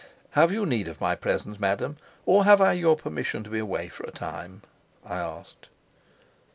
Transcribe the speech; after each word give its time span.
"Have 0.31 0.51
you 0.51 0.65
need 0.65 0.87
of 0.87 0.99
my 0.99 1.13
presence, 1.13 1.59
madam, 1.59 1.97
or 2.25 2.43
have 2.43 2.59
I 2.59 2.73
your 2.73 2.95
permission 2.95 3.43
to 3.43 3.51
be 3.51 3.59
away 3.59 3.87
for 3.87 4.03
a 4.05 4.09
time?" 4.11 4.63
I 5.05 5.17
asked. 5.17 5.69